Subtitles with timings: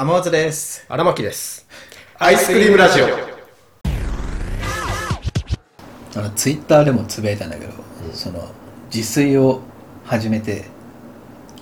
[0.00, 0.86] 天松です。
[0.88, 1.66] 荒牧です。
[2.20, 3.06] アイスクリームラジオ。
[6.14, 7.72] あのツイッターでもつぶやいたんだけど、
[8.12, 8.48] その
[8.94, 9.60] 自炊を
[10.04, 10.66] 始めて、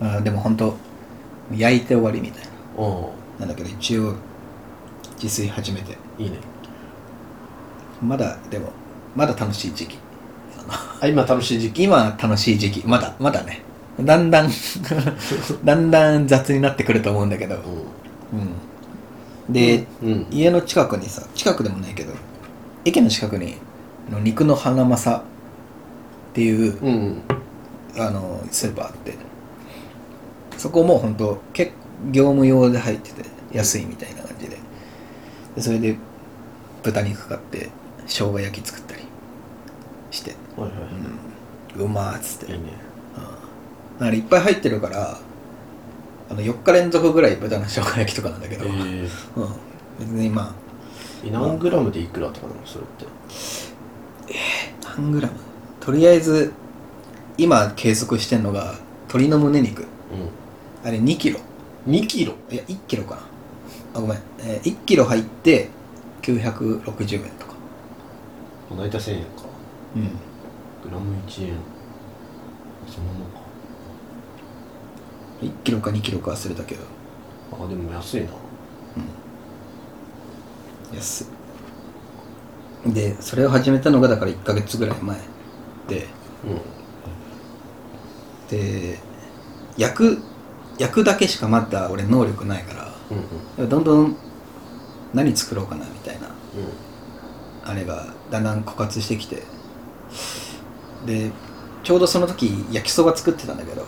[0.00, 0.76] あでも本当
[1.56, 3.46] 焼いて終わりみたいおおな。
[3.46, 4.16] なんだけど一応
[5.22, 6.38] 自炊始めて、いいね。
[8.02, 8.72] まだでも
[9.14, 9.96] まだ楽しい時期。
[11.00, 11.84] あ、今楽しい時期？
[11.84, 13.62] 今は楽しい時期、まだまだね。
[14.00, 14.50] だんだん
[15.64, 18.03] だんだん雑になってくると思うんだけど、うん。
[19.48, 20.26] で、うん。
[20.30, 22.12] 家の近くにさ近くでもないけど
[22.84, 23.56] 駅の近くに
[24.08, 25.22] あの肉の花正っ
[26.34, 27.22] ていう、うん。
[27.96, 28.02] うん。
[28.02, 29.14] あのスーパーあって
[30.58, 31.78] そこも本当結構
[32.10, 34.58] 業務用で入ってて安いみたいな感じで
[35.56, 35.96] でそれで
[36.82, 37.70] 豚肉買って
[38.06, 39.02] 生姜焼き作ったり
[40.10, 40.78] して、はいはい。
[41.76, 42.84] うん、うまーっつっていいね。
[43.94, 45.18] だからいっぱい入ってるから
[46.30, 49.08] あの4日連続ぐらい豚の生姜焼きとかなんだけど、えうん、
[49.98, 50.54] 別にまあ。
[51.24, 52.66] え何グラムでいくらとかなの？
[52.66, 53.06] それって。
[54.96, 55.34] 何グラム？
[55.80, 56.52] とりあえず
[57.36, 58.74] 今計測してんのが
[59.08, 59.82] 鶏の胸肉。
[59.82, 59.86] う
[60.84, 61.38] あれ2キロ。
[61.38, 61.42] ん。
[61.90, 62.34] 2キロ？
[62.50, 63.22] いや1キロかな。
[63.94, 65.68] あごめん、えー、1キロ入って
[66.22, 67.54] 960円とか。
[68.70, 69.30] まあ大体1000円か。
[69.96, 70.02] うん。
[70.82, 71.54] グラム1円。
[72.88, 73.43] そのままか。
[75.44, 76.82] 1キロか2キロか忘れたけど。
[77.52, 78.28] あ、でも安いな。
[80.94, 81.22] 安
[82.86, 82.92] い。
[82.92, 85.18] でそれを始めたのがだから1ヶ月ぐらい前
[85.88, 86.06] で。
[86.44, 86.60] うん。
[88.50, 88.98] で
[89.76, 90.18] 焼く
[90.78, 92.88] 焼くだけしかまだ俺能力ないから。
[93.10, 93.68] うんうん。
[93.68, 94.16] どんどん
[95.12, 96.28] 何作ろうかなみたいな。
[96.28, 96.30] う
[97.64, 99.42] あれがだんだん枯渇してきて。
[101.06, 101.30] で
[101.84, 103.86] ちょうどその時焼きそば作ってたんだけど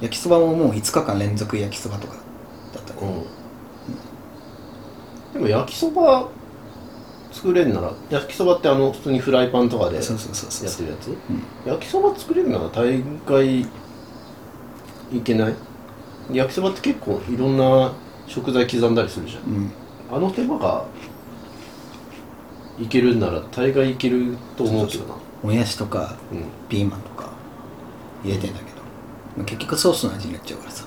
[0.00, 2.14] 焼きそばももう5日間連続焼きそばとか
[2.74, 2.96] だったん。
[2.96, 3.02] ね
[5.30, 5.32] うん。
[5.32, 6.28] でも焼きそば
[7.32, 10.18] 作れるなら、焼きそばってあの、普通にフライパンとかでやってるや
[10.96, 11.08] つ？
[11.08, 11.16] うん。
[11.66, 13.66] 焼きそば作れるなら大概い
[15.22, 15.54] けない？
[16.32, 17.92] 焼きそばって結構いろんな
[18.26, 19.42] 食材刻んだりするじゃん。
[19.44, 19.70] うん。
[20.10, 20.84] あの手間が
[22.78, 25.16] いけるんなら大概いけると思うけどな。
[25.42, 26.44] もやしとかうん。
[26.68, 27.27] ピーマンとか
[28.24, 28.78] 入れてんだけど。
[29.36, 30.84] まあ結局ソースの味になっちゃうからさ。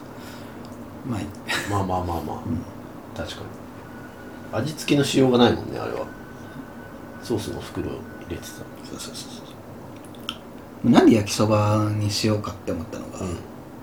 [1.08, 1.28] まあいい。
[1.70, 2.64] まあまあまあまあ、ん。
[3.16, 4.60] 確かに。
[4.60, 6.06] 味付けのしようがないもんねあれは。
[7.24, 7.96] ソースの袋入
[8.30, 8.48] れてた。
[8.48, 10.90] そうそうそうそう。
[10.90, 13.38] なんで焼きそばにしようかって思ったのが、うん。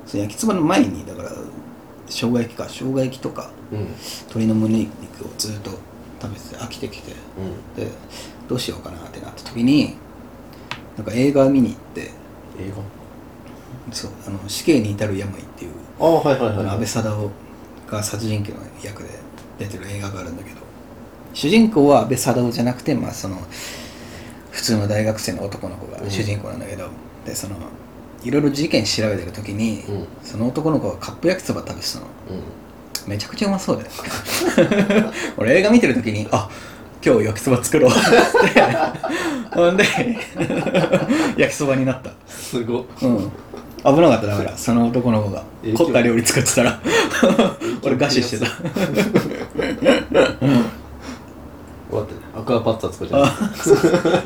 [0.06, 1.30] その焼きそばの前にだから
[2.06, 2.66] 生姜焼きか。
[2.68, 3.88] 生姜焼きとかうん。
[4.22, 5.70] 鶏の胸肉をずっと
[6.20, 7.12] 食べてて飽きてきて。
[7.12, 7.84] うん。
[7.84, 7.90] で
[8.48, 9.94] どうしようかなってなった時に
[10.96, 12.10] なんか映画見に行って
[12.58, 12.70] 映
[13.92, 16.78] そうあの死刑に至る病っていう、画ああはいはいはいはい。
[16.78, 17.30] 倍貞夫
[17.90, 19.08] が殺人鬼の役で
[19.58, 20.60] 出てる映画があるんだけど
[21.32, 23.36] 主人公は安倍貞夫じゃなくて、まあ、その
[24.50, 26.88] 普通の大学生の男の子が主人公なんだけど、
[27.24, 27.56] でその
[28.24, 30.06] いろいろ事件調べてる時に、うん。
[30.22, 32.06] その男の子がカップ焼きそば食べてたの。
[32.30, 33.10] うん。
[33.10, 35.12] めちゃくちゃうまそうだよ。
[35.38, 36.50] 俺映画見てる時にあ
[37.04, 37.90] 今日焼きそば作ろう。
[37.90, 38.60] って。
[39.54, 39.84] ほんで
[41.36, 42.10] 焼きそばになった。
[42.26, 42.84] すごっ。
[43.02, 43.32] うん
[43.94, 45.42] 危なかっただからその男の子が。
[45.62, 46.80] え凝った料理作ってたら。
[47.82, 48.46] 俺餓死してた。
[48.46, 48.54] 終
[51.96, 52.20] わってね。
[52.36, 53.32] アクアパッツァ作っちゃっあ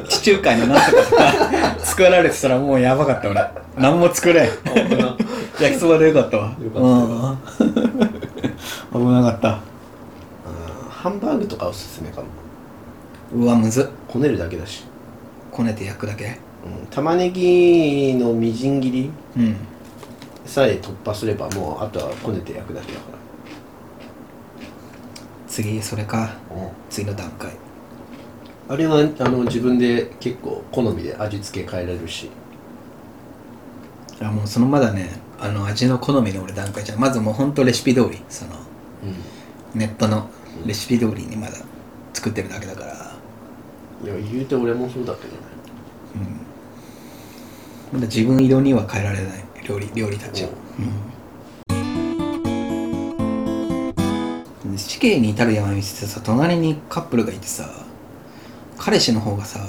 [0.09, 1.33] 地中海のなんとかとか
[1.81, 3.41] 作られてたらもうやばかった俺。
[3.77, 4.49] 何も作れん。
[4.65, 5.17] た危な。
[5.61, 6.57] 焼きそばでよかったわ。
[6.61, 7.39] よかうん。
[8.93, 9.49] 危なかった。
[9.49, 9.61] うん
[10.91, 12.27] ハンバーグとかおすすめかも。
[13.35, 13.83] うわむず。
[13.83, 14.85] っこねるだけだし、
[15.51, 16.27] こねて焼くだけ？
[16.27, 16.37] うん、
[16.91, 19.57] 玉ねぎのみじん切りうん。
[20.45, 23.07] さえ突破すればもうあとはこねて焼くだけだか
[25.49, 26.17] 次それか。
[26.19, 26.37] ら、
[26.89, 27.53] 次の段階。
[28.69, 32.31] あれはあの自分で結構好みで味付け変えられるし。
[34.21, 37.01] あもうそのまだねあの味の好みの俺段階じゃん。
[37.01, 38.23] まずもうほんとレシピ通り。
[38.29, 39.79] そのうん。
[39.79, 40.31] ネットの
[40.65, 41.55] レシピ通りにまだ
[42.15, 42.93] 作ってるだけだから。
[44.05, 45.53] いや言うて俺もそうだけどね
[47.93, 50.49] まだ自分色には変えられない料理料理たちを、
[54.65, 57.69] うん、死刑に至る山見せてさ隣にカップルがいてさ
[58.79, 59.61] 彼氏の方がさ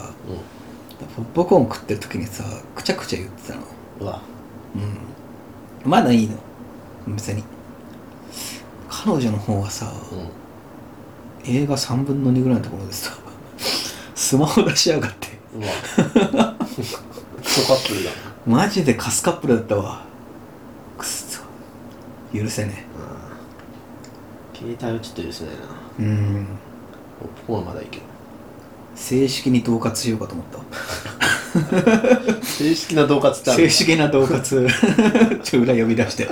[1.16, 2.44] ポップコーン食ってる時にさ
[2.76, 3.62] くちゃくちゃ言ってたの。
[3.62, 4.22] うんうわ。
[4.76, 5.90] うん。
[5.90, 6.38] まだいいの。
[7.08, 7.44] 別に。
[8.90, 13.12] 彼女の方はさ、う映画3分の2ぐらいのところでさ
[14.16, 15.28] スマホ出しやがって。
[15.58, 15.64] ん
[16.34, 16.56] うわ
[17.54, 18.10] クソカップルだ。
[18.10, 18.18] な
[18.48, 20.02] マジでカスカップルだったわ。
[20.98, 21.44] くっそ。
[22.34, 25.62] 許せねうん携帯はちょっと許せないな。
[26.00, 26.48] うん。
[27.46, 28.06] ポーンはまだいいけど
[28.96, 30.60] 正式に恫喝しようかと思った。
[32.44, 34.68] 正式な恫喝ってある正式な恫喝
[35.44, 36.28] ちょ裏呼び出して。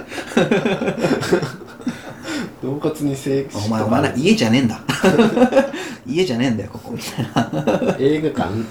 [2.63, 4.81] 恫喝に正お前お前な家じゃねえんだ。
[6.07, 6.91] 家じゃねえんだよここ。
[6.93, 7.25] みたい
[7.85, 8.65] な映画館？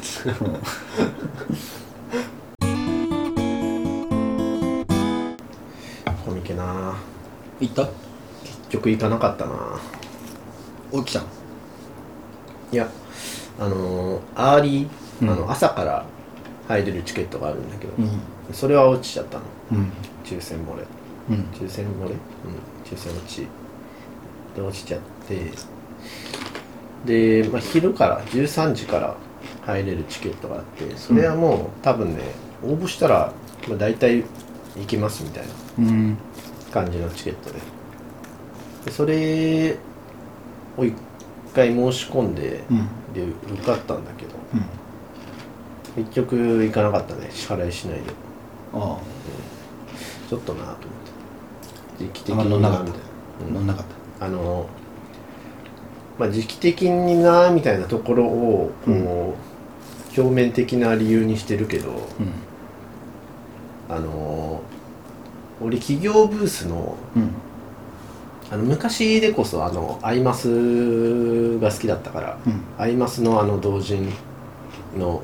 [7.61, 7.85] 行った？
[7.85, 7.95] 結
[8.71, 9.53] 局行かなかったな。
[10.93, 11.27] 起きたの
[12.73, 12.89] いや
[13.59, 14.89] あのー early、
[15.23, 15.31] うん。
[15.31, 16.05] あの朝から
[16.69, 18.21] 入れるチケットがあるんだけど、うん。
[18.53, 19.45] それは落ちちゃったの。
[19.73, 19.93] うん。
[20.25, 20.85] 抽選漏れ。
[21.31, 21.45] うん。
[21.53, 22.11] 抽選漏れ？
[22.11, 22.17] うん。
[22.85, 23.47] 抽選落ち。
[24.57, 25.51] で落ちちゃって。
[27.05, 29.17] で、まあ、昼から13時から
[29.67, 32.23] 入れるチケットがあってそれはもう、多分ね
[32.65, 33.33] 応募したら、
[33.69, 34.25] まあ、大体
[34.77, 35.53] 行きますみたいな。
[35.79, 36.19] うん
[36.73, 37.59] 感じのチケットで。
[38.85, 39.77] でそれ
[40.77, 40.95] を一
[41.55, 42.89] 回申し込んで、うん。
[43.13, 43.23] で
[43.55, 44.33] 受かったんだけど。
[44.55, 46.05] うん。
[46.05, 48.05] 結局行かなかったね支払いしないで。
[48.73, 48.99] あ
[50.29, 50.79] ちょっとなと思っ
[51.99, 52.05] て。
[52.05, 52.85] 時期的あ乗んなかった。
[52.85, 53.01] みたい
[53.49, 53.67] あ乗ん。
[53.67, 53.85] なかっ
[54.19, 54.27] た。
[54.27, 54.69] なあの
[56.19, 59.35] まあ時期的になみたいなところをこう、うん。
[60.17, 61.97] 表面的な理由にしてるけどうん。
[63.89, 64.63] あの
[65.61, 67.31] 俺企業ブースのうん。
[68.53, 72.63] あの昔でこそあのアイマスが好きだったから、うん。
[72.79, 74.13] アイマスのあの同人
[74.99, 75.23] の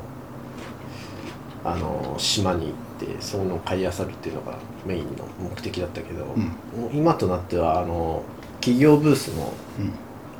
[1.64, 2.74] あの島に行っ
[3.08, 6.42] てそういうのを買い漁るっていうのがメインの目的だったけど、うん。
[6.80, 8.22] もう今となってはあの
[8.60, 9.86] 企業ブースの、うん。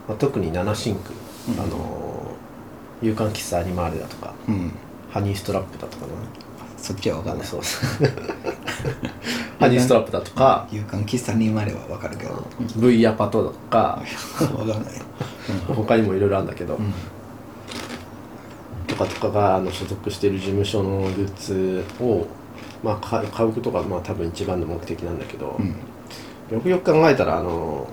[0.09, 1.13] まあ、特に七シンク、
[1.49, 1.61] うん。
[1.61, 2.37] あの
[3.03, 4.73] 夕刊喫茶アニマーレだとかうん。
[5.11, 6.13] ハニーストラップだとかな
[6.77, 7.47] そっちは分かんない。
[7.47, 8.09] そうそう
[9.59, 14.03] ハニーストラップだとか勇敢喫茶に生まれは分かるけど V アパトとか
[14.39, 14.79] 分かんない
[15.69, 16.93] 他にもいろいろあるんだけど、うん
[18.87, 22.27] とかとかがあの所属している事務所のグッズを、
[22.83, 25.75] まあ、買うことがまあ多分一番の目的なんだけど、うん
[26.51, 27.89] よくよく考えたらあの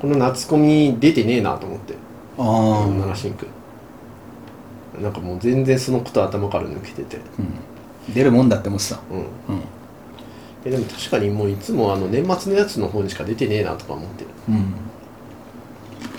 [0.00, 1.94] この夏コミ出てねえなと思って
[2.38, 3.48] ああナナシンク
[5.00, 7.42] なんかもう全然そのこと頭から抜けててう
[8.10, 9.26] ん出るもんだって思ってたうんうん
[10.64, 14.74] えでも確かにもういつもあの年末のやつの方にしか出てねえなとか思ってうん。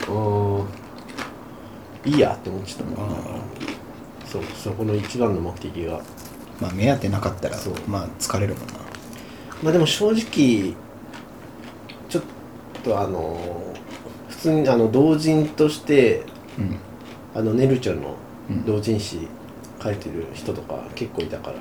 [0.01, 2.09] あー。
[2.09, 3.05] いいやって思っちゃったあ
[4.25, 6.01] そうそこの一番の目的が。
[6.59, 7.73] まあ目当てなかったらそう。
[7.87, 8.73] まあ疲れるもんな。
[9.63, 10.75] まあでも正直
[12.09, 12.23] ちょっ
[12.83, 13.39] とあの
[14.29, 16.23] 普通にあの同人として
[16.59, 16.77] うん。
[17.35, 18.15] あのネルちゃんの
[18.49, 18.65] うん。
[18.65, 19.27] 同人誌
[19.81, 21.57] 書いてる人とか結構いたから、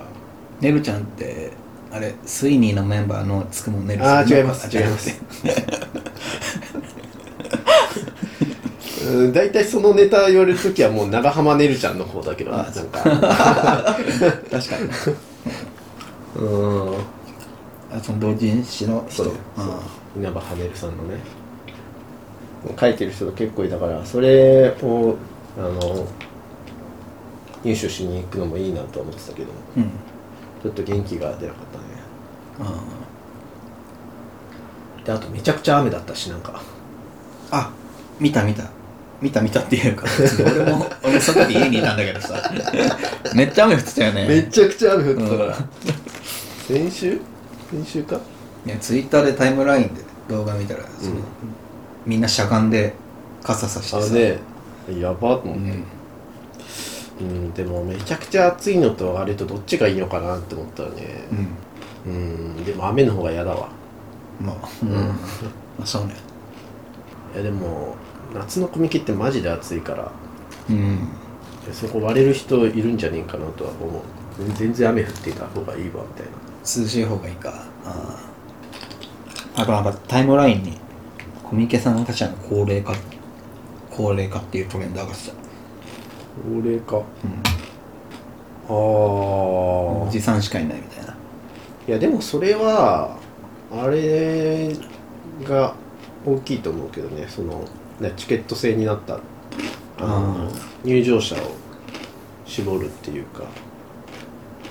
[0.61, 1.51] ねるちゃんって
[1.93, 4.67] あれスイニーのメンバーのつくもんねるあ違います。
[4.67, 5.21] あ違います。
[9.11, 13.03] うん大体そのネタ言われる時はもう長浜ねるちゃんの方だけどなあなんか。
[13.05, 14.89] 確かに。
[16.37, 16.45] う
[16.93, 16.95] ん。
[17.95, 19.25] あその同人誌の人。
[19.25, 19.81] そうあ
[20.17, 21.19] 稲葉はねるさんのね。
[22.81, 25.17] 書いてる人が結構いたからそれを
[25.59, 26.07] あの
[27.63, 29.49] 入手しに行くのもいいなとは思ってたけど。
[29.77, 29.91] ーうん
[30.63, 31.85] ちょっと元気が出なかったね。
[32.61, 32.75] あ
[35.05, 36.53] であとめちゃくちゃ雨だったしなんか。
[36.53, 36.57] ー
[37.51, 37.71] あ
[38.21, 38.65] 見た見た。
[39.21, 40.05] 見た見たっていうか
[40.41, 42.35] 俺も 俺その時家にいたんだけどさ。
[43.35, 44.29] めっちゃ雨降ってたよね。
[44.29, 45.55] めちゃくちゃ雨降ってたから、うん。
[46.67, 47.21] 先週？
[47.71, 48.21] 先週か？
[48.67, 51.17] いやツイッターでタイムラインで動画見たら、その
[52.07, 52.95] みんなしゃがんで
[53.43, 55.85] 傘さしてさ、ねやばと思って、うん
[57.21, 61.25] うん、でもめちゃくちゃ暑いのとあれとどっちがいいのかなって思ったらね。
[61.31, 61.49] うん
[62.05, 63.69] うんでも雨の方が嫌だわ。
[64.41, 65.15] まあうん、ま
[65.83, 66.15] あそうね。
[67.35, 67.95] いやでも
[68.35, 70.11] 夏のコミケってマジで暑いから。
[70.71, 71.09] うん。
[71.73, 74.03] そこ割れる人いるんじゃねえかなとは思う。
[74.57, 76.33] 全然雨降っていた方がいいわみたいな。
[76.63, 77.51] 涼しい方がいいか。
[77.85, 78.29] あ
[79.55, 80.79] ああとなんかタイムラインに
[81.45, 82.95] コミケさんたちの高齢化
[83.91, 85.35] 高齢化っていうトレンド上がってた、
[86.41, 87.05] 高齢化うん、あ
[88.69, 91.17] あおじさんしかいないみたいな。
[91.89, 93.19] いやでもそれは
[93.71, 94.75] あれ
[95.45, 95.75] が
[96.25, 97.27] 大きいと思うけどね。
[97.29, 97.65] その
[98.01, 99.21] ねチケット制になった
[99.99, 100.51] あのあ
[100.85, 101.39] 入場者を
[102.47, 103.45] 絞るっていうか、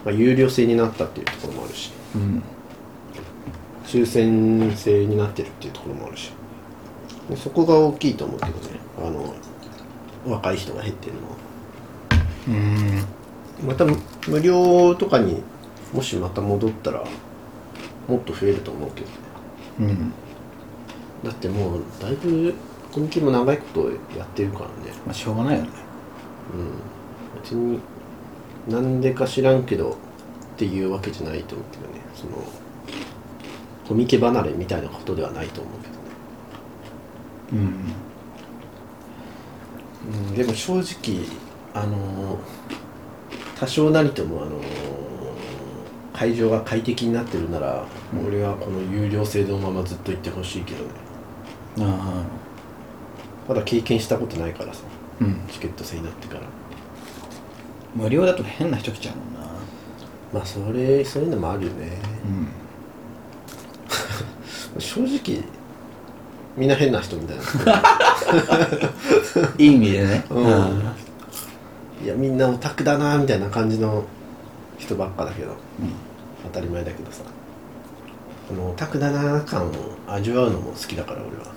[0.04, 1.92] まあ、有料制になったっていうところもあるし。
[2.16, 2.44] うん
[3.84, 6.32] 抽選制になってるっていうところもあるし。
[7.30, 8.80] でそこが大きいと思うけどね。
[8.98, 9.34] あの
[10.26, 11.36] 若い人が減ってるのは。
[11.36, 11.51] うん
[13.66, 13.86] また
[14.28, 15.42] 無料とかに
[15.94, 17.04] もしまた戻ったら
[18.08, 19.14] もっと増えると思うけどね。
[19.80, 20.14] うん。
[21.24, 22.54] だってもうだいぶ
[22.92, 24.94] コミケも長いことやってるからね。
[25.06, 25.70] まあしょうがないよね。
[27.36, 27.42] うん。
[27.42, 27.80] 別に
[28.68, 32.02] なんでか知らんけどっていうわけじゃないと思うけどね。
[32.16, 32.32] その
[33.88, 36.00] コミケ離れみたいなことではないと思うけどね。
[37.54, 37.94] うん。
[40.30, 41.26] うん、でも正直
[41.74, 42.40] あの
[43.60, 44.60] 多少なりともあの
[46.14, 47.86] 会場が快適になってるなら、
[48.28, 50.90] 俺はこの有料制のままずっと行ってほしいけどね。
[51.80, 52.24] あ
[53.48, 54.82] まだ経験したことないからさ。
[55.22, 55.42] あうん。
[55.50, 56.42] チケット制になってから。
[57.96, 59.40] 無料だと変な人来ちゃうもんな。
[60.34, 61.98] まあそれそういうのもあるよね。
[64.76, 64.80] うん。
[64.80, 65.44] 正直
[66.56, 67.44] みんな変な人みたいな。
[69.58, 70.24] いい意味でね。
[70.30, 70.82] うん
[72.04, 74.04] いやみんなオタクだなみたいな感じの
[74.78, 75.56] 人ばっかだけど。
[76.44, 77.24] 当たり前だけどさ。
[78.50, 79.72] このオタクだな感を
[80.08, 81.44] 味わうのも好きだから俺は。
[81.44, 81.48] あ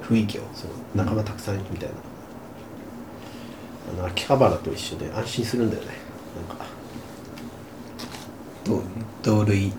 [0.00, 0.42] の雰囲気を。
[0.54, 0.70] そう。
[0.94, 1.94] 仲間たくさんいるみたいな、
[3.94, 5.88] あの秋葉原と一緒で安心するんだよね。
[6.48, 6.64] なんか。
[8.64, 8.82] ど
[9.22, 9.72] 同類の？
[9.72, 9.74] うん。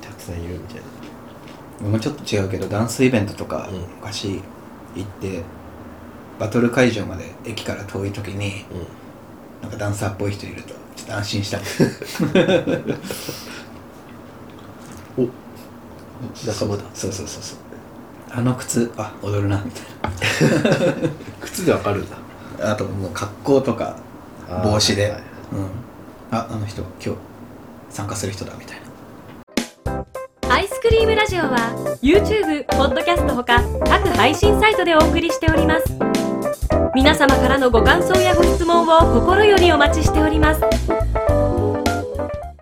[0.00, 0.82] たくさんいるみたいな。
[1.82, 3.80] 俺もちょっと違うけどダンスイベントとかうん。
[4.00, 4.42] 昔
[4.96, 5.44] 行って
[6.38, 11.60] バトル会場まで駅から遠い時にうなんかダンサーっぽい人いるとちょっと安心したん
[15.22, 15.28] お。
[16.46, 16.84] 仲間だ。
[16.94, 17.58] そうそうそうそう。
[18.30, 19.82] あの靴あ踊るなみたい
[21.40, 22.16] 靴でわかるんだ。
[22.58, 23.96] なあともう格好とか
[24.64, 25.20] 帽子で、はいはい。
[25.52, 25.66] うん、
[26.30, 27.20] ああの人今日
[27.90, 28.86] 参加する人だみたいな。
[30.54, 36.15] アイスクリームラジオは YouTube、ポッドキャストほか各配信サイトでお送りしております
[36.96, 40.62] 皆様からのご感想やご質問を心よりお待ちしております。